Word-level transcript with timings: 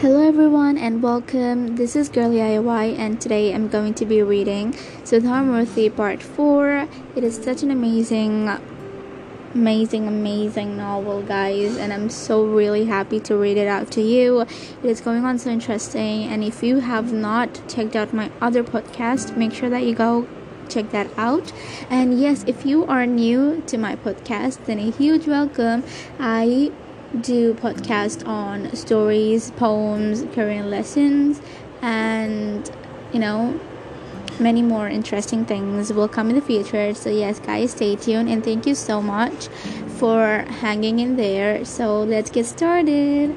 Hello 0.00 0.28
everyone 0.28 0.76
and 0.76 1.02
welcome. 1.02 1.76
This 1.76 1.96
is 1.96 2.10
Girly 2.10 2.36
IOI 2.36 2.98
and 2.98 3.18
today 3.18 3.54
I'm 3.54 3.66
going 3.66 3.94
to 3.94 4.04
be 4.04 4.22
reading 4.22 4.74
Sudha 5.04 5.42
Murty 5.42 5.88
Part 5.88 6.22
4. 6.22 6.86
It 7.16 7.24
is 7.24 7.36
such 7.42 7.62
an 7.62 7.70
amazing 7.70 8.50
amazing 9.54 10.06
amazing 10.06 10.76
novel 10.76 11.22
guys 11.22 11.78
and 11.78 11.94
I'm 11.94 12.10
so 12.10 12.44
really 12.44 12.84
happy 12.84 13.20
to 13.20 13.36
read 13.36 13.56
it 13.56 13.68
out 13.68 13.90
to 13.92 14.02
you. 14.02 14.40
It 14.40 14.50
is 14.84 15.00
going 15.00 15.24
on 15.24 15.38
so 15.38 15.48
interesting 15.48 16.24
and 16.24 16.44
if 16.44 16.62
you 16.62 16.80
have 16.80 17.14
not 17.14 17.66
checked 17.66 17.96
out 17.96 18.12
my 18.12 18.30
other 18.42 18.62
podcast, 18.62 19.34
make 19.34 19.54
sure 19.54 19.70
that 19.70 19.84
you 19.84 19.94
go 19.94 20.28
check 20.68 20.90
that 20.90 21.08
out. 21.16 21.54
And 21.88 22.20
yes, 22.20 22.44
if 22.46 22.66
you 22.66 22.84
are 22.84 23.06
new 23.06 23.62
to 23.68 23.78
my 23.78 23.96
podcast, 23.96 24.62
then 24.66 24.78
a 24.78 24.90
huge 24.90 25.26
welcome. 25.26 25.84
I 26.20 26.70
do 27.20 27.54
podcast 27.54 28.26
on 28.26 28.74
stories, 28.74 29.50
poems, 29.52 30.24
Korean 30.34 30.70
lessons, 30.70 31.40
and 31.82 32.70
you 33.12 33.20
know, 33.20 33.58
many 34.38 34.62
more 34.62 34.88
interesting 34.88 35.44
things 35.44 35.92
will 35.92 36.08
come 36.08 36.28
in 36.28 36.36
the 36.36 36.42
future. 36.42 36.94
So, 36.94 37.10
yes, 37.10 37.38
guys, 37.38 37.72
stay 37.72 37.96
tuned 37.96 38.28
and 38.28 38.44
thank 38.44 38.66
you 38.66 38.74
so 38.74 39.00
much 39.00 39.48
for 39.98 40.44
hanging 40.60 40.98
in 40.98 41.16
there. 41.16 41.64
So, 41.64 42.02
let's 42.02 42.30
get 42.30 42.46
started. 42.46 43.34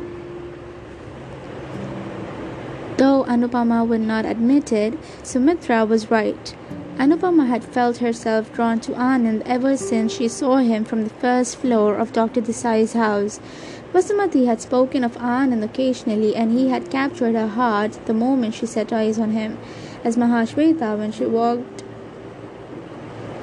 Though 2.97 3.23
Anupama 3.23 3.87
would 3.87 4.01
not 4.01 4.25
admit 4.25 4.73
it, 4.73 4.93
Sumitra 5.23 5.85
was 5.85 6.11
right. 6.11 6.53
Anupama 6.99 7.47
had 7.47 7.63
felt 7.63 7.99
herself 7.99 8.51
drawn 8.51 8.81
to 8.81 8.91
Anand 8.91 9.41
ever 9.45 9.77
since 9.77 10.11
she 10.11 10.27
saw 10.27 10.57
him 10.57 10.83
from 10.83 11.05
the 11.05 11.09
first 11.09 11.55
floor 11.55 11.95
of 11.95 12.11
Dr. 12.11 12.41
Desai's 12.41 12.91
house. 12.91 13.39
Vasumati 13.93 14.45
had 14.45 14.59
spoken 14.59 15.05
of 15.05 15.15
Anand 15.15 15.63
occasionally, 15.63 16.35
and 16.35 16.51
he 16.51 16.67
had 16.67 16.91
captured 16.91 17.35
her 17.35 17.47
heart 17.47 17.97
the 18.05 18.13
moment 18.13 18.53
she 18.53 18.65
set 18.65 18.91
eyes 18.91 19.17
on 19.17 19.31
him. 19.31 19.57
As 20.03 20.17
Mahashweta, 20.17 20.97
when 20.97 21.13
she 21.13 21.25
walked 21.25 21.83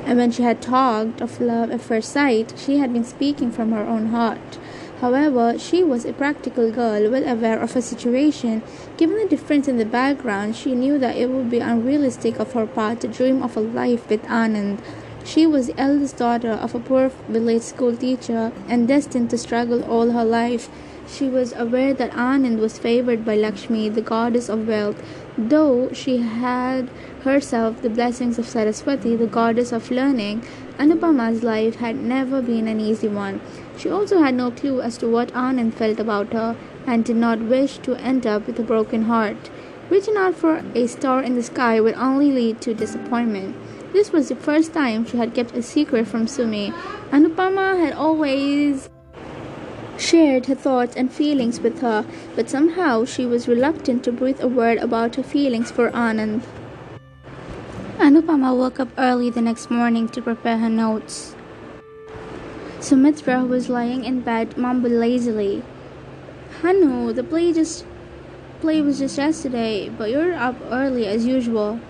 and 0.04 0.18
when 0.18 0.30
she 0.30 0.42
had 0.42 0.60
talked 0.60 1.22
of 1.22 1.40
love 1.40 1.70
at 1.70 1.80
first 1.80 2.12
sight, 2.12 2.52
she 2.58 2.76
had 2.76 2.92
been 2.92 3.04
speaking 3.04 3.50
from 3.50 3.72
her 3.72 3.86
own 3.86 4.06
heart. 4.08 4.58
However, 5.00 5.58
she 5.58 5.82
was 5.82 6.06
a 6.06 6.14
practical 6.14 6.70
girl, 6.70 7.10
well 7.10 7.28
aware 7.28 7.60
of 7.60 7.74
her 7.74 7.82
situation. 7.82 8.62
Given 8.96 9.16
the 9.18 9.28
difference 9.28 9.68
in 9.68 9.76
the 9.76 9.84
background, 9.84 10.56
she 10.56 10.74
knew 10.74 10.98
that 10.98 11.16
it 11.16 11.28
would 11.28 11.50
be 11.50 11.58
unrealistic 11.58 12.38
of 12.38 12.54
her 12.54 12.66
part 12.66 13.00
to 13.00 13.08
dream 13.08 13.42
of 13.42 13.56
a 13.56 13.60
life 13.60 14.08
with 14.08 14.22
Anand. 14.22 14.78
She 15.22 15.46
was 15.46 15.66
the 15.66 15.78
eldest 15.78 16.16
daughter 16.16 16.52
of 16.52 16.74
a 16.74 16.78
poor 16.78 17.10
village 17.28 17.62
school 17.62 17.96
teacher 17.96 18.52
and 18.68 18.88
destined 18.88 19.28
to 19.30 19.38
struggle 19.38 19.82
all 19.84 20.12
her 20.12 20.24
life. 20.24 20.70
She 21.08 21.28
was 21.28 21.52
aware 21.52 21.92
that 21.94 22.12
Anand 22.12 22.58
was 22.58 22.78
favored 22.78 23.24
by 23.24 23.36
Lakshmi, 23.36 23.88
the 23.88 24.00
goddess 24.00 24.48
of 24.48 24.66
wealth, 24.66 25.02
though 25.36 25.92
she 25.92 26.18
had 26.18 26.88
herself 27.22 27.82
the 27.82 27.90
blessings 27.90 28.38
of 28.38 28.48
Saraswati, 28.48 29.14
the 29.14 29.26
goddess 29.26 29.72
of 29.72 29.90
learning. 29.90 30.42
Anupama's 30.78 31.42
life 31.42 31.76
had 31.76 31.96
never 31.96 32.42
been 32.42 32.68
an 32.68 32.80
easy 32.80 33.08
one. 33.08 33.40
She 33.78 33.88
also 33.88 34.18
had 34.18 34.34
no 34.34 34.50
clue 34.50 34.82
as 34.82 34.98
to 34.98 35.08
what 35.08 35.32
Anand 35.32 35.72
felt 35.72 35.98
about 35.98 36.32
her 36.32 36.56
and 36.86 37.04
did 37.04 37.16
not 37.16 37.40
wish 37.40 37.78
to 37.78 37.94
end 37.94 38.26
up 38.26 38.46
with 38.46 38.58
a 38.58 38.62
broken 38.62 39.04
heart. 39.04 39.50
Reaching 39.88 40.16
out 40.16 40.34
for 40.34 40.62
a 40.74 40.86
star 40.86 41.22
in 41.22 41.34
the 41.34 41.42
sky 41.42 41.80
would 41.80 41.94
only 41.94 42.30
lead 42.30 42.60
to 42.60 42.74
disappointment. 42.74 43.56
This 43.92 44.12
was 44.12 44.28
the 44.28 44.36
first 44.36 44.74
time 44.74 45.06
she 45.06 45.16
had 45.16 45.34
kept 45.34 45.56
a 45.56 45.62
secret 45.62 46.06
from 46.06 46.26
Sumi. 46.26 46.72
Anupama 47.10 47.78
had 47.78 47.94
always 47.94 48.90
shared 49.96 50.46
her 50.46 50.54
thoughts 50.54 50.94
and 50.96 51.10
feelings 51.10 51.60
with 51.60 51.80
her, 51.80 52.04
but 52.34 52.50
somehow 52.50 53.04
she 53.04 53.24
was 53.24 53.48
reluctant 53.48 54.04
to 54.04 54.12
breathe 54.12 54.40
a 54.40 54.48
word 54.48 54.76
about 54.78 55.14
her 55.14 55.22
feelings 55.22 55.70
for 55.70 55.90
Anand. 55.92 56.42
Anupama 57.98 58.54
woke 58.54 58.78
up 58.78 58.88
early 58.98 59.30
the 59.30 59.40
next 59.40 59.70
morning 59.70 60.06
to 60.10 60.20
prepare 60.20 60.58
her 60.58 60.68
notes. 60.68 61.34
Sumitra 62.78 63.42
was 63.42 63.70
lying 63.70 64.04
in 64.04 64.20
bed, 64.20 64.58
mumbled 64.58 64.92
lazily. 64.92 65.62
Hanu, 66.60 67.14
the 67.14 67.24
play 67.24 67.54
just 67.54 67.86
play 68.60 68.82
was 68.82 68.98
just 68.98 69.16
yesterday, 69.16 69.88
but 69.88 70.10
you're 70.10 70.34
up 70.34 70.56
early 70.70 71.06
as 71.06 71.24
usual. 71.24 71.80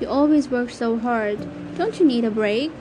You 0.00 0.08
always 0.08 0.50
work 0.50 0.68
so 0.68 0.98
hard. 0.98 1.38
Don't 1.78 1.98
you 1.98 2.06
need 2.06 2.26
a 2.26 2.30
break? 2.30 2.72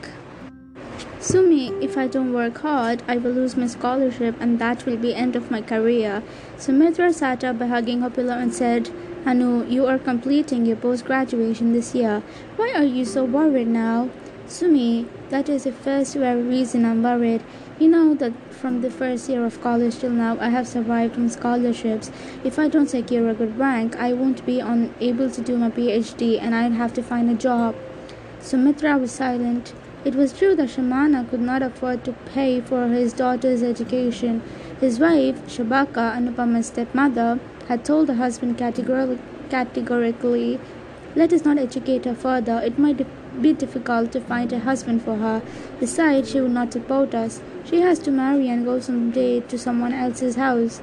Sumi, 1.22 1.70
if 1.82 1.98
I 1.98 2.08
don't 2.08 2.34
work 2.34 2.58
hard, 2.58 3.02
I 3.08 3.16
will 3.16 3.32
lose 3.32 3.56
my 3.56 3.68
scholarship 3.68 4.36
and 4.42 4.60
that 4.60 4.86
will 4.86 4.98
be 4.98 5.16
end 5.16 5.38
of 5.38 5.50
my 5.50 5.62
career. 5.62 6.22
Sumitra 6.58 7.14
sat 7.14 7.46
up 7.46 7.60
by 7.60 7.68
hugging 7.68 8.02
her 8.02 8.10
pillow 8.10 8.38
and 8.38 8.54
said, 8.54 8.92
Anu, 9.26 9.66
you 9.68 9.86
are 9.86 9.98
completing 9.98 10.66
your 10.66 10.76
post 10.76 11.06
graduation 11.06 11.72
this 11.72 11.96
year. 11.96 12.22
Why 12.58 12.74
are 12.76 12.84
you 12.84 13.06
so 13.06 13.24
worried 13.24 13.70
now? 13.70 14.10
Sumi, 14.48 15.08
that 15.30 15.48
is 15.48 15.64
the 15.64 15.72
first 15.72 16.16
very 16.16 16.42
reason 16.42 16.84
I'm 16.84 17.02
worried. 17.02 17.42
You 17.80 17.88
know 17.88 18.16
that 18.16 18.34
from 18.52 18.82
the 18.82 18.92
first 18.92 19.30
year 19.30 19.46
of 19.46 19.62
college 19.62 19.98
till 20.00 20.10
now, 20.10 20.38
I 20.42 20.50
have 20.50 20.68
survived 20.68 21.16
on 21.16 21.30
scholarships. 21.30 22.12
If 22.44 22.60
I 22.60 22.68
don't 22.68 22.90
secure 22.90 23.30
a 23.30 23.34
good 23.34 23.58
rank, 23.58 23.96
I 23.96 24.12
won't 24.12 24.46
be 24.46 24.60
unable 24.60 25.32
to 25.32 25.42
do 25.42 25.58
my 25.58 25.70
PhD 25.70 26.38
and 26.42 26.54
I'd 26.54 26.74
have 26.74 26.94
to 26.96 27.02
find 27.02 27.30
a 27.30 27.34
job. 27.34 27.76
Sumitra 28.42 28.98
was 28.98 29.14
silent. 29.14 29.74
It 30.04 30.16
was 30.16 30.34
true 30.34 30.54
that 30.58 30.68
Shamanna 30.68 31.30
could 31.30 31.40
not 31.40 31.62
afford 31.62 32.04
to 32.04 32.12
pay 32.34 32.60
for 32.60 32.90
his 32.90 33.14
daughter's 33.14 33.64
education. 33.64 34.42
His 34.82 35.00
wife, 35.00 35.42
Shabaka, 35.48 36.14
Anupama's 36.14 36.68
stepmother, 36.68 37.40
had 37.68 37.86
told 37.86 38.08
her 38.08 38.16
husband 38.16 38.58
categorically, 38.58 40.60
Let 41.16 41.34
us 41.34 41.46
not 41.46 41.58
educate 41.58 42.06
her 42.06 42.16
further. 42.16 42.62
It 42.64 42.80
might 42.80 43.06
be 43.42 43.54
difficult 43.54 44.12
to 44.12 44.22
find 44.22 44.52
a 44.54 44.60
husband 44.60 45.04
for 45.04 45.16
her. 45.16 45.42
Besides, 45.80 46.32
she 46.32 46.42
would 46.42 46.52
not 46.52 46.74
support 46.74 47.16
us. 47.16 47.42
She 47.66 47.82
has 47.82 48.00
to 48.00 48.12
marry 48.12 48.50
and 48.50 48.66
go 48.66 48.80
some 48.80 49.12
day 49.12 49.40
to 49.42 49.58
someone 49.58 49.94
else's 49.94 50.36
house. 50.36 50.82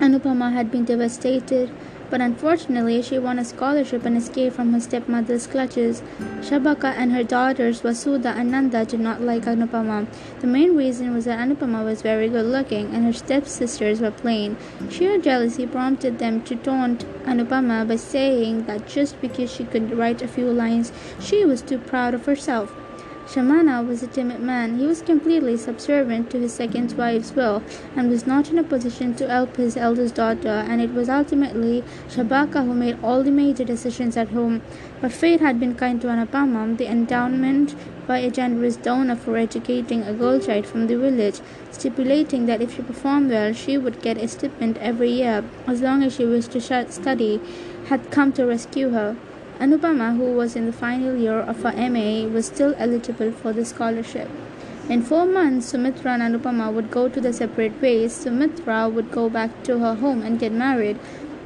Anupama 0.00 0.52
had 0.52 0.70
been 0.70 0.84
devastated, 0.84 1.70
but 2.14 2.20
unfortunately 2.20 3.02
she 3.02 3.18
won 3.18 3.40
a 3.40 3.44
scholarship 3.44 4.04
and 4.04 4.16
escaped 4.16 4.54
from 4.54 4.72
her 4.72 4.78
stepmother's 4.78 5.48
clutches. 5.48 6.00
Shabaka 6.42 6.94
and 6.96 7.10
her 7.10 7.24
daughters 7.24 7.80
Vasudha 7.80 8.28
and 8.36 8.52
Nanda 8.52 8.84
did 8.84 9.00
not 9.00 9.20
like 9.20 9.46
Anupama. 9.46 10.06
The 10.38 10.46
main 10.46 10.76
reason 10.76 11.12
was 11.12 11.24
that 11.24 11.40
Anupama 11.40 11.84
was 11.84 12.02
very 12.02 12.28
good 12.28 12.46
looking 12.46 12.94
and 12.94 13.04
her 13.04 13.12
stepsisters 13.12 14.00
were 14.00 14.12
plain. 14.12 14.56
Sheer 14.90 15.18
jealousy 15.18 15.66
prompted 15.66 16.20
them 16.20 16.40
to 16.42 16.54
taunt 16.54 17.04
Anupama 17.24 17.88
by 17.88 17.96
saying 17.96 18.66
that 18.66 18.86
just 18.86 19.20
because 19.20 19.52
she 19.52 19.64
could 19.64 19.98
write 19.98 20.22
a 20.22 20.28
few 20.28 20.52
lines, 20.52 20.92
she 21.18 21.44
was 21.44 21.62
too 21.62 21.78
proud 21.78 22.14
of 22.14 22.26
herself. 22.26 22.83
Shamanna 23.26 23.86
was 23.86 24.02
a 24.02 24.06
timid 24.06 24.40
man. 24.40 24.78
He 24.78 24.86
was 24.86 25.00
completely 25.00 25.56
subservient 25.56 26.30
to 26.30 26.38
his 26.38 26.52
second 26.52 26.92
wife's 26.92 27.32
will 27.32 27.62
and 27.96 28.10
was 28.10 28.26
not 28.26 28.50
in 28.50 28.58
a 28.58 28.62
position 28.62 29.14
to 29.14 29.26
help 29.26 29.56
his 29.56 29.78
eldest 29.78 30.14
daughter, 30.14 30.48
and 30.68 30.80
it 30.82 30.92
was 30.92 31.08
ultimately 31.08 31.82
Shabaka 32.08 32.64
who 32.66 32.74
made 32.74 32.98
all 33.02 33.22
the 33.22 33.30
major 33.30 33.64
decisions 33.64 34.18
at 34.18 34.28
home. 34.28 34.60
But 35.00 35.10
fate 35.10 35.40
had 35.40 35.58
been 35.58 35.74
kind 35.74 36.02
to 36.02 36.08
Anupama, 36.08 36.76
the 36.76 36.86
endowment 36.86 37.74
by 38.06 38.18
a 38.18 38.30
generous 38.30 38.76
donor 38.76 39.16
for 39.16 39.38
educating 39.38 40.02
a 40.02 40.12
girl 40.12 40.38
child 40.38 40.66
from 40.66 40.86
the 40.86 40.96
village, 40.96 41.40
stipulating 41.70 42.44
that 42.44 42.60
if 42.60 42.76
she 42.76 42.82
performed 42.82 43.30
well, 43.30 43.54
she 43.54 43.78
would 43.78 44.02
get 44.02 44.18
a 44.18 44.28
stipend 44.28 44.76
every 44.78 45.10
year 45.10 45.42
as 45.66 45.80
long 45.80 46.02
as 46.02 46.14
she 46.14 46.26
wished 46.26 46.52
to 46.52 46.60
study, 46.60 47.40
had 47.86 48.10
come 48.10 48.32
to 48.32 48.44
rescue 48.44 48.90
her. 48.90 49.16
Anupama, 49.64 50.14
who 50.14 50.34
was 50.34 50.56
in 50.56 50.66
the 50.66 50.72
final 50.72 51.16
year 51.16 51.38
of 51.40 51.62
her 51.62 51.72
MA, 51.88 52.28
was 52.28 52.44
still 52.44 52.74
eligible 52.76 53.32
for 53.32 53.50
the 53.50 53.64
scholarship. 53.64 54.28
In 54.90 55.00
four 55.00 55.24
months, 55.24 55.68
Sumitra 55.68 56.12
and 56.12 56.22
Anupama 56.22 56.70
would 56.70 56.90
go 56.90 57.08
to 57.08 57.18
their 57.18 57.32
separate 57.32 57.80
ways. 57.80 58.12
Sumitra 58.12 58.90
would 58.90 59.10
go 59.10 59.30
back 59.30 59.62
to 59.62 59.78
her 59.78 59.94
home 59.94 60.20
and 60.20 60.38
get 60.38 60.52
married. 60.52 60.98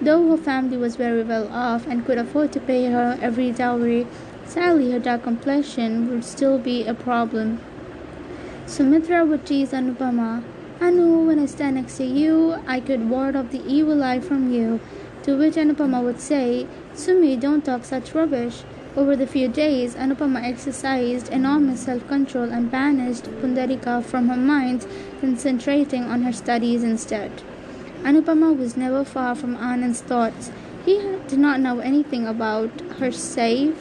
Though 0.03 0.31
her 0.31 0.37
family 0.37 0.77
was 0.77 0.97
very 0.97 1.23
well 1.23 1.47
off 1.53 1.87
and 1.87 2.05
could 2.05 2.19
afford 2.19 2.51
to 2.55 2.61
pay 2.61 2.87
her 2.87 3.17
every 3.23 3.53
dowry, 3.53 4.09
sadly 4.45 4.91
her 4.91 4.99
dark 4.99 5.23
complexion 5.23 6.11
would 6.11 6.25
still 6.25 6.59
be 6.59 6.85
a 6.85 6.95
problem. 6.95 7.61
Sumitra 8.67 9.25
would 9.25 9.47
tease 9.47 9.71
Anupama. 9.71 10.43
Anu, 10.81 11.25
when 11.27 11.39
I 11.39 11.47
stand 11.47 11.77
next 11.77 11.99
to 11.99 12.05
you, 12.05 12.59
I 12.67 12.81
could 12.81 13.09
ward 13.09 13.37
off 13.37 13.53
the 13.53 13.65
evil 13.65 14.03
eye 14.03 14.19
from 14.19 14.53
you. 14.53 14.81
To 15.29 15.37
which 15.37 15.57
Anupama 15.57 16.03
would 16.03 16.21
say, 16.21 16.67
Sumi, 16.95 17.37
don't 17.37 17.63
talk 17.63 17.85
such 17.85 18.15
rubbish. 18.15 18.63
Over 18.97 19.15
the 19.15 19.27
few 19.27 19.47
days, 19.47 19.95
Anupama 19.95 20.43
exercised 20.43 21.29
enormous 21.29 21.81
self 21.81 22.09
control 22.09 22.51
and 22.51 22.71
banished 22.71 23.25
Pundarika 23.43 24.03
from 24.03 24.31
her 24.31 24.39
mind, 24.39 24.87
concentrating 25.21 26.05
on 26.05 26.23
her 26.23 26.33
studies 26.33 26.83
instead. 26.83 27.31
Anupama 28.05 28.57
was 28.57 28.75
never 28.75 29.05
far 29.05 29.35
from 29.35 29.59
Anand's 29.59 30.01
thoughts. 30.01 30.51
He 30.87 30.97
did 31.29 31.39
not 31.39 31.61
know 31.61 31.81
anything 31.81 32.27
about 32.27 32.71
her 32.99 33.13
save 33.13 33.77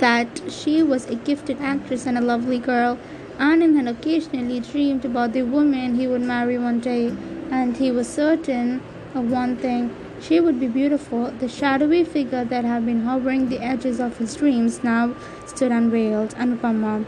that 0.00 0.42
she 0.50 0.82
was 0.82 1.06
a 1.06 1.14
gifted 1.14 1.62
actress 1.62 2.04
and 2.04 2.18
a 2.18 2.20
lovely 2.20 2.58
girl. 2.58 2.98
Anand 3.38 3.76
had 3.76 3.88
occasionally 3.88 4.60
dreamed 4.60 5.06
about 5.06 5.32
the 5.32 5.44
woman 5.44 5.94
he 5.94 6.06
would 6.06 6.20
marry 6.20 6.58
one 6.58 6.78
day. 6.78 7.16
And 7.50 7.76
he 7.76 7.90
was 7.90 8.08
certain 8.08 8.80
of 9.14 9.30
one 9.30 9.56
thing 9.56 9.94
she 10.20 10.38
would 10.38 10.60
be 10.60 10.68
beautiful. 10.68 11.30
The 11.30 11.48
shadowy 11.48 12.04
figure 12.04 12.44
that 12.44 12.64
had 12.64 12.84
been 12.84 13.04
hovering 13.04 13.48
the 13.48 13.60
edges 13.60 13.98
of 14.00 14.18
his 14.18 14.36
dreams 14.36 14.84
now 14.84 15.14
stood 15.46 15.72
unveiled, 15.72 16.34
Anupama. 16.34 17.06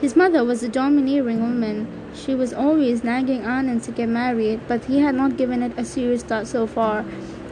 His 0.00 0.16
mother 0.16 0.44
was 0.44 0.62
a 0.62 0.68
domineering 0.68 1.40
woman. 1.40 1.86
She 2.14 2.34
was 2.34 2.52
always 2.52 3.04
nagging 3.04 3.42
Anand 3.42 3.84
to 3.84 3.92
get 3.92 4.08
married, 4.08 4.60
but 4.66 4.84
he 4.86 4.98
had 4.98 5.14
not 5.14 5.36
given 5.36 5.62
it 5.62 5.72
a 5.76 5.84
serious 5.84 6.22
thought 6.22 6.46
so 6.46 6.66
far. 6.66 7.04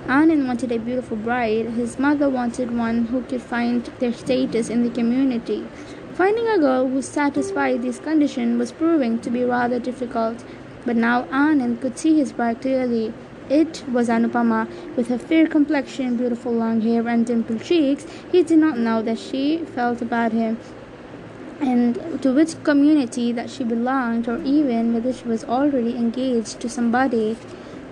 Anand 0.07 0.47
wanted 0.47 0.73
a 0.73 0.79
beautiful 0.79 1.17
bride. 1.17 1.67
His 1.71 1.99
mother 1.99 2.29
wanted 2.29 2.77
one 2.77 3.07
who 3.07 3.23
could 3.23 3.43
find 3.43 3.85
their 3.99 4.13
status 4.13 4.69
in 4.69 4.83
the 4.83 4.91
community. 4.91 5.67
Finding 6.15 6.49
a 6.49 6.59
girl 6.59 6.89
who 6.89 7.03
satisfied 7.03 7.83
these 7.83 7.99
conditions 7.99 8.59
was 8.59 8.73
proving 8.73 9.19
to 9.21 9.31
be 9.31 9.45
rather 9.45 9.79
difficult. 9.79 10.45
But 10.87 10.97
now 10.97 11.25
Anand 11.25 11.81
could 11.81 11.99
see 11.99 12.17
his 12.17 12.33
bride 12.33 12.63
clearly. 12.63 13.13
It 13.51 13.85
was 13.93 14.09
Anupama, 14.09 14.69
with 14.97 15.09
her 15.09 15.19
fair 15.19 15.47
complexion, 15.47 16.17
beautiful 16.17 16.53
long 16.53 16.81
hair, 16.81 17.07
and 17.09 17.27
dimpled 17.27 17.63
cheeks. 17.63 18.07
He 18.33 18.43
did 18.43 18.59
not 18.59 18.79
know 18.79 19.03
that 19.03 19.19
she 19.19 19.59
felt 19.75 20.01
about 20.01 20.33
him, 20.33 20.59
and 21.61 22.23
to 22.23 22.33
which 22.33 22.63
community 22.63 23.33
that 23.33 23.51
she 23.51 23.65
belonged, 23.65 24.29
or 24.29 24.43
even 24.43 24.95
whether 24.95 25.13
she 25.13 25.29
was 25.29 25.45
already 25.45 25.97
engaged 25.97 26.61
to 26.61 26.69
somebody. 26.69 27.37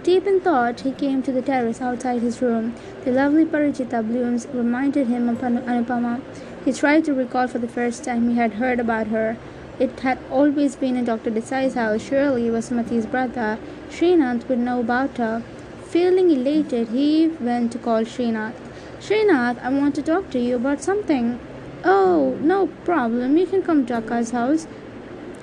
Deep 0.05 0.27
in 0.27 0.41
thought, 0.41 0.81
he 0.81 0.93
came 0.93 1.23
to 1.23 1.33
the 1.33 1.41
terrace 1.41 1.81
outside 1.81 2.21
his 2.21 2.43
room. 2.43 2.75
The 3.05 3.11
lovely 3.11 3.45
Parijata 3.45 4.07
blooms 4.07 4.47
reminded 4.53 5.07
him 5.07 5.29
of 5.29 5.39
Anupama. 5.39 6.21
He 6.65 6.73
tried 6.73 7.05
to 7.07 7.15
recall 7.15 7.49
for 7.49 7.59
the 7.59 7.69
first 7.69 8.05
time 8.05 8.29
he 8.29 8.37
had 8.37 8.55
heard 8.55 8.79
about 8.79 9.07
her. 9.07 9.37
It 9.81 9.99
had 10.01 10.19
always 10.31 10.77
been 10.77 10.97
in 10.97 11.05
Dr. 11.05 11.33
Desai's 11.33 11.75
house. 11.75 12.01
Surely 12.01 12.49
Vasumati's 12.49 13.07
brother. 13.07 13.59
Srinath 13.91 14.49
would 14.49 14.61
know 14.61 14.79
about 14.81 15.17
her. 15.19 15.43
Feeling 15.87 16.31
elated, 16.31 16.89
he 16.89 17.27
went 17.41 17.73
to 17.73 17.79
call 17.79 18.05
Srinath. 18.05 18.55
Srinath, 19.01 19.61
I 19.63 19.71
want 19.71 19.97
to 19.97 20.03
talk 20.03 20.31
to 20.31 20.39
you 20.39 20.57
about 20.57 20.81
something. 20.81 21.41
Oh, 21.85 22.39
no 22.41 22.69
problem. 22.85 23.37
You 23.37 23.47
can 23.47 23.63
come 23.63 23.85
to 23.87 23.95
Akka's 23.95 24.31
house. 24.31 24.69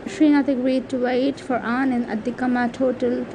Srinath 0.06 0.48
agreed 0.48 0.88
to 0.90 0.98
wait 0.98 1.40
for 1.40 1.60
Anand 1.60 2.08
at 2.08 2.24
the 2.24 2.32
Kamat 2.32 2.78
Hotel. 2.78 3.26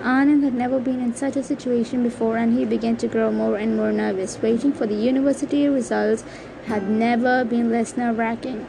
Anand 0.00 0.42
had 0.42 0.54
never 0.54 0.80
been 0.80 1.00
in 1.00 1.14
such 1.14 1.36
a 1.36 1.42
situation 1.42 2.02
before 2.02 2.38
and 2.38 2.58
he 2.58 2.64
began 2.64 2.96
to 2.96 3.08
grow 3.08 3.30
more 3.30 3.56
and 3.56 3.76
more 3.76 3.92
nervous. 3.92 4.40
Waiting 4.40 4.72
for 4.72 4.86
the 4.86 4.94
university 4.94 5.68
results 5.68 6.24
had 6.64 6.88
never 6.88 7.44
been 7.44 7.70
less 7.70 7.96
nerve 7.96 8.16
wracking. 8.18 8.66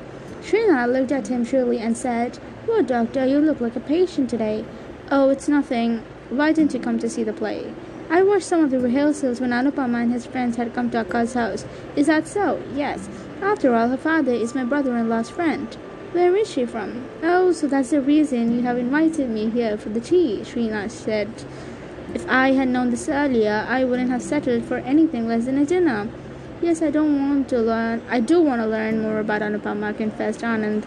Srinath 0.47 0.93
looked 0.93 1.11
at 1.11 1.27
him 1.27 1.43
shrewdly 1.43 1.79
and 1.79 1.97
said, 1.97 2.39
Well, 2.65 2.81
doctor, 2.81 3.25
you 3.25 3.39
look 3.39 3.59
like 3.59 3.75
a 3.75 3.81
patient 3.81 4.29
today. 4.29 4.63
Oh, 5.11 5.27
it's 5.29 5.49
nothing. 5.49 6.05
Why 6.29 6.53
didn't 6.53 6.73
you 6.73 6.79
come 6.79 6.99
to 6.99 7.09
see 7.09 7.25
the 7.25 7.33
play? 7.33 7.73
I 8.09 8.23
watched 8.23 8.45
some 8.45 8.63
of 8.63 8.71
the 8.71 8.79
rehearsals 8.79 9.41
when 9.41 9.49
Anupama 9.49 10.03
and 10.03 10.13
his 10.13 10.25
friends 10.25 10.55
had 10.55 10.73
come 10.73 10.89
to 10.91 11.03
Akka's 11.03 11.33
house. 11.33 11.65
Is 11.97 12.07
that 12.07 12.29
so? 12.29 12.63
Yes. 12.73 13.09
After 13.41 13.75
all, 13.75 13.89
her 13.89 13.97
father 13.97 14.31
is 14.31 14.55
my 14.55 14.63
brother-in-law's 14.63 15.29
friend. 15.29 15.73
Where 16.13 16.33
is 16.37 16.49
she 16.49 16.65
from? 16.65 17.05
Oh, 17.21 17.51
so 17.51 17.67
that's 17.67 17.89
the 17.89 17.99
reason 17.99 18.55
you 18.55 18.61
have 18.61 18.77
invited 18.77 19.29
me 19.29 19.49
here 19.49 19.77
for 19.77 19.89
the 19.89 19.99
tea, 19.99 20.43
Srinath 20.43 20.91
said. 20.91 21.27
If 22.13 22.25
I 22.29 22.53
had 22.53 22.69
known 22.69 22.91
this 22.91 23.09
earlier, 23.09 23.65
I 23.67 23.83
wouldn't 23.83 24.11
have 24.11 24.21
settled 24.21 24.63
for 24.63 24.77
anything 24.77 25.27
less 25.27 25.43
than 25.43 25.57
a 25.57 25.65
dinner. 25.65 26.07
Yes, 26.59 26.81
I 26.81 26.89
don't 26.89 27.29
want 27.29 27.49
to 27.49 27.59
learn. 27.59 28.01
I 28.09 28.19
do 28.19 28.41
want 28.41 28.61
to 28.61 28.65
learn 28.65 28.99
more 28.99 29.19
about 29.19 29.43
Anupama, 29.43 29.95
confessed 29.95 30.41
Anand. 30.41 30.85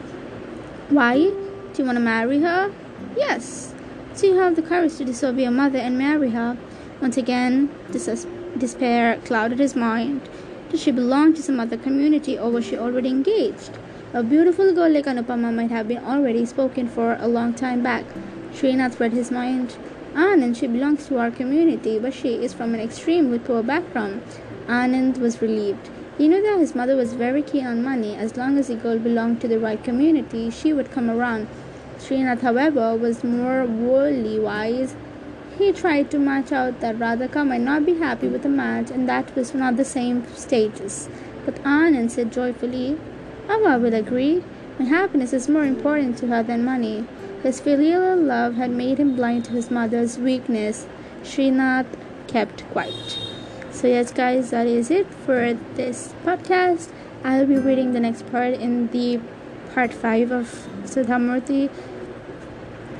Why? 0.88 1.14
Do 1.14 1.74
you 1.78 1.84
want 1.84 1.94
to 1.94 2.00
marry 2.00 2.40
her? 2.40 2.72
Yes. 3.16 3.72
Do 4.16 4.26
you 4.26 4.34
have 4.34 4.56
the 4.56 4.62
courage 4.62 4.96
to 4.96 5.04
disobey 5.04 5.42
your 5.42 5.52
mother 5.52 5.78
and 5.78 5.96
marry 5.96 6.30
her? 6.30 6.58
Once 7.00 7.16
again, 7.16 7.70
dis- 7.92 8.26
despair 8.58 9.18
clouded 9.24 9.60
his 9.60 9.76
mind. 9.76 10.28
Did 10.70 10.80
she 10.80 10.90
belong 10.90 11.34
to 11.34 11.42
some 11.42 11.60
other 11.60 11.76
community 11.76 12.36
or 12.36 12.50
was 12.50 12.66
she 12.66 12.76
already 12.76 13.08
engaged? 13.08 13.70
A 14.12 14.24
beautiful 14.24 14.74
girl 14.74 14.90
like 14.90 15.06
Anupama 15.06 15.54
might 15.54 15.70
have 15.70 15.86
been 15.86 16.04
already 16.04 16.44
spoken 16.46 16.88
for 16.88 17.16
a 17.20 17.28
long 17.28 17.54
time 17.54 17.80
back. 17.80 18.04
Srinath 18.52 18.98
read 18.98 19.12
his 19.12 19.30
mind. 19.30 19.76
Anand, 20.14 20.56
she 20.56 20.66
belongs 20.66 21.06
to 21.06 21.18
our 21.18 21.30
community, 21.30 22.00
but 22.00 22.12
she 22.12 22.42
is 22.44 22.52
from 22.52 22.74
an 22.74 22.80
extremely 22.80 23.38
poor 23.38 23.62
background. 23.62 24.20
Anand 24.70 25.18
was 25.18 25.42
relieved. 25.42 25.90
He 26.16 26.28
knew 26.28 26.40
that 26.42 26.60
his 26.60 26.76
mother 26.76 26.94
was 26.94 27.14
very 27.14 27.42
keen 27.42 27.66
on 27.66 27.82
money. 27.82 28.14
As 28.14 28.36
long 28.36 28.56
as 28.56 28.68
the 28.68 28.76
girl 28.76 29.00
belonged 29.00 29.40
to 29.40 29.48
the 29.48 29.58
right 29.58 29.82
community, 29.82 30.48
she 30.48 30.72
would 30.72 30.92
come 30.92 31.10
around. 31.10 31.48
Srinath, 31.98 32.42
however, 32.42 32.94
was 32.94 33.24
more 33.24 33.66
worldly 33.66 34.38
wise. 34.38 34.94
He 35.58 35.72
tried 35.72 36.08
to 36.12 36.20
match 36.20 36.52
out 36.52 36.78
that 36.80 37.00
Radhika 37.00 37.44
might 37.44 37.62
not 37.62 37.84
be 37.84 37.94
happy 37.94 38.28
with 38.28 38.44
the 38.44 38.48
match 38.48 38.92
and 38.92 39.08
that 39.08 39.34
was 39.34 39.52
not 39.54 39.76
the 39.76 39.84
same 39.84 40.24
status. 40.36 41.08
But 41.44 41.56
Anand 41.64 42.12
said 42.12 42.32
joyfully, 42.32 42.96
oh, 43.48 43.54
Amma 43.54 43.78
will 43.80 43.94
agree. 43.94 44.44
My 44.78 44.84
happiness 44.84 45.32
is 45.32 45.48
more 45.48 45.64
important 45.64 46.16
to 46.18 46.28
her 46.28 46.44
than 46.44 46.64
money. 46.64 47.06
His 47.42 47.58
filial 47.58 48.16
love 48.16 48.54
had 48.54 48.70
made 48.70 48.98
him 48.98 49.16
blind 49.16 49.46
to 49.46 49.52
his 49.52 49.68
mother's 49.68 50.16
weakness. 50.16 50.86
Srinath 51.24 51.98
kept 52.28 52.62
quiet. 52.70 53.39
So, 53.72 53.86
yes, 53.86 54.12
guys, 54.12 54.50
that 54.50 54.66
is 54.66 54.90
it 54.90 55.06
for 55.06 55.54
this 55.74 56.12
podcast. 56.24 56.90
I'll 57.22 57.46
be 57.46 57.56
reading 57.56 57.92
the 57.92 58.00
next 58.00 58.30
part 58.30 58.54
in 58.54 58.88
the 58.88 59.20
part 59.74 59.94
5 59.94 60.32
of 60.32 60.68
Sudha 60.84 61.18
Murty 61.18 61.70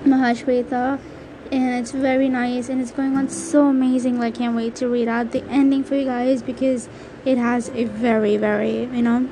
Mahashweta. 0.05 1.01
And 1.51 1.75
it's 1.75 1.91
very 1.91 2.29
nice 2.29 2.69
and 2.69 2.81
it's 2.81 2.93
going 2.93 3.17
on 3.17 3.29
so 3.29 3.67
amazing. 3.67 4.23
I 4.23 4.31
can't 4.31 4.55
wait 4.55 4.77
to 4.77 4.89
read 4.89 5.09
out 5.09 5.33
the 5.33 5.43
ending 5.51 5.83
for 5.83 5.97
you 5.97 6.05
guys 6.05 6.41
because 6.41 6.89
it 7.25 7.37
has 7.37 7.71
a 7.71 7.85
very, 7.85 8.37
very, 8.37 8.85
you 8.85 9.03
know, 9.03 9.29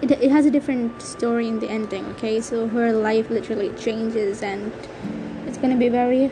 it, 0.00 0.12
it 0.12 0.30
has 0.30 0.46
a 0.46 0.50
different 0.50 1.02
story 1.02 1.48
in 1.48 1.58
the 1.58 1.68
ending, 1.68 2.06
okay? 2.12 2.40
So 2.40 2.68
her 2.68 2.92
life 2.92 3.28
literally 3.28 3.70
changes 3.70 4.42
and 4.42 4.72
it's 5.46 5.58
gonna 5.58 5.76
be 5.76 5.88
very 5.88 6.30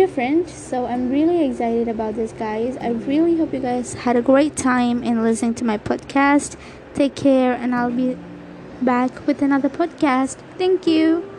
different. 0.00 0.48
So 0.48 0.86
I'm 0.86 1.10
really 1.10 1.44
excited 1.44 1.86
about 1.86 2.14
this, 2.14 2.32
guys. 2.32 2.76
I 2.80 2.88
really 2.88 3.36
hope 3.36 3.52
you 3.52 3.60
guys 3.60 3.92
had 3.92 4.16
a 4.16 4.22
great 4.22 4.56
time 4.56 5.02
in 5.02 5.22
listening 5.22 5.54
to 5.56 5.64
my 5.64 5.76
podcast. 5.76 6.56
Take 6.94 7.14
care, 7.14 7.52
and 7.52 7.74
I'll 7.74 7.90
be 7.90 8.16
back 8.80 9.26
with 9.26 9.42
another 9.42 9.68
podcast. 9.68 10.38
Thank 10.56 10.86
you. 10.86 11.29